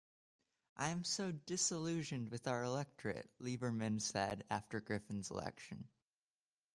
[0.77, 5.89] "I am so disillusioned with our electorate," Lieberman said after Griffin's election.